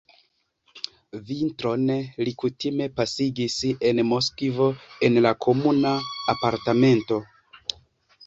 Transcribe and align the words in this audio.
Vintron 1.25 1.83
li 2.27 2.31
kutime 2.43 2.87
pasigis 3.01 3.57
en 3.89 4.01
Moskvo, 4.13 4.69
en 5.09 5.21
la 5.27 5.33
komuna 5.47 5.91
apartamento. 6.35 7.21